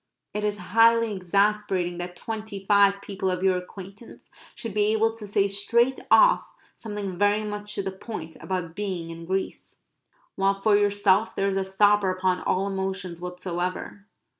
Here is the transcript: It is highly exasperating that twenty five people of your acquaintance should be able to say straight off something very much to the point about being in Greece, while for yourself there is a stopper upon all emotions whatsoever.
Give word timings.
It 0.33 0.43
is 0.43 0.57
highly 0.73 1.13
exasperating 1.15 1.99
that 1.99 2.15
twenty 2.15 2.65
five 2.65 3.03
people 3.03 3.29
of 3.29 3.43
your 3.43 3.55
acquaintance 3.55 4.31
should 4.55 4.73
be 4.73 4.87
able 4.93 5.15
to 5.15 5.27
say 5.27 5.47
straight 5.47 5.99
off 6.09 6.49
something 6.75 7.19
very 7.19 7.43
much 7.43 7.75
to 7.75 7.83
the 7.83 7.91
point 7.91 8.35
about 8.41 8.73
being 8.73 9.11
in 9.11 9.25
Greece, 9.27 9.81
while 10.33 10.59
for 10.59 10.75
yourself 10.75 11.35
there 11.35 11.49
is 11.49 11.55
a 11.55 11.63
stopper 11.63 12.09
upon 12.09 12.41
all 12.41 12.65
emotions 12.65 13.21
whatsoever. 13.21 14.07